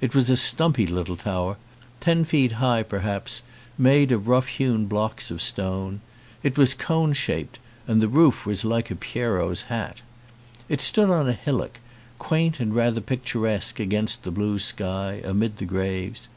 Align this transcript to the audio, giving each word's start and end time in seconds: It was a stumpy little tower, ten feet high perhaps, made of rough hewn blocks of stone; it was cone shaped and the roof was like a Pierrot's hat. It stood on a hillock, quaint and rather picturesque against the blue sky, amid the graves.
It 0.00 0.12
was 0.12 0.28
a 0.28 0.34
stumpy 0.36 0.88
little 0.88 1.14
tower, 1.14 1.56
ten 2.00 2.24
feet 2.24 2.50
high 2.58 2.82
perhaps, 2.82 3.42
made 3.78 4.10
of 4.10 4.26
rough 4.26 4.48
hewn 4.48 4.86
blocks 4.86 5.30
of 5.30 5.40
stone; 5.40 6.00
it 6.42 6.58
was 6.58 6.74
cone 6.74 7.12
shaped 7.12 7.60
and 7.86 8.00
the 8.02 8.08
roof 8.08 8.44
was 8.44 8.64
like 8.64 8.90
a 8.90 8.96
Pierrot's 8.96 9.62
hat. 9.70 10.00
It 10.68 10.80
stood 10.80 11.10
on 11.10 11.28
a 11.28 11.32
hillock, 11.32 11.78
quaint 12.18 12.58
and 12.58 12.74
rather 12.74 13.00
picturesque 13.00 13.78
against 13.78 14.24
the 14.24 14.32
blue 14.32 14.58
sky, 14.58 15.20
amid 15.22 15.58
the 15.58 15.64
graves. 15.64 16.28